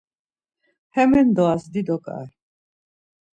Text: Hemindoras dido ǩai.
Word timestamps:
Hemindoras 0.95 1.63
dido 1.73 1.97
ǩai. 2.05 2.27